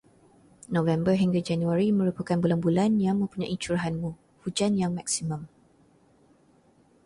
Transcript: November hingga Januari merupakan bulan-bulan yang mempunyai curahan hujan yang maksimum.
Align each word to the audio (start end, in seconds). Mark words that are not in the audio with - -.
November 0.75 1.13
hingga 1.21 1.37
Januari 1.49 1.87
merupakan 1.99 2.33
bulan-bulan 2.43 2.91
yang 3.05 3.15
mempunyai 3.21 3.53
curahan 3.63 3.95
hujan 4.43 4.71
yang 4.81 4.91
maksimum. 4.97 5.41